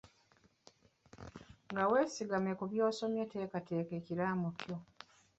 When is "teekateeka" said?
3.31-3.91